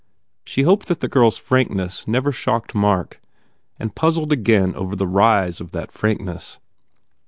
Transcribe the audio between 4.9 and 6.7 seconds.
the rise of that frankness.